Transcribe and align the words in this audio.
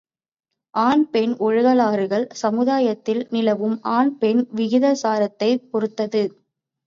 ஆண் 0.75 1.03
பெண் 1.09 1.33
ஒழுகலாறுகள் 1.39 2.25
சமுதாயத்தில் 2.41 3.27
நிலவும் 3.29 3.77
ஆண் 3.89 4.17
பெண் 4.17 4.41
விகிதாசாரத்தைப் 4.55 5.63
பொருத்தது. 5.71 6.23